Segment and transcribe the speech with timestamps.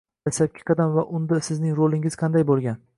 [0.27, 2.87] Dastlabki qadam va unda sizning rolingiz qanday boʻlgan?